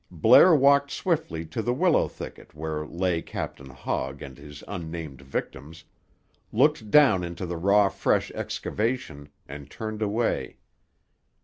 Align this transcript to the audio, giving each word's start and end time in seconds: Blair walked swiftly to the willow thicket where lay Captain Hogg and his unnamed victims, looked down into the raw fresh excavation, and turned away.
Blair 0.09 0.55
walked 0.55 0.89
swiftly 0.89 1.45
to 1.45 1.61
the 1.61 1.75
willow 1.75 2.07
thicket 2.07 2.55
where 2.55 2.87
lay 2.87 3.21
Captain 3.21 3.69
Hogg 3.69 4.23
and 4.23 4.35
his 4.35 4.63
unnamed 4.67 5.21
victims, 5.21 5.83
looked 6.51 6.89
down 6.89 7.23
into 7.23 7.45
the 7.45 7.55
raw 7.57 7.87
fresh 7.87 8.31
excavation, 8.31 9.29
and 9.47 9.69
turned 9.69 10.01
away. 10.01 10.57